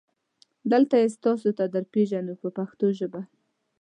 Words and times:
دلته 0.71 0.95
یې 1.01 1.07
تاسو 1.25 1.49
ته 1.57 1.63
درپېژنو 1.73 2.33
په 2.41 2.47
پښتو 2.57 2.85
ژبه. 2.97 3.21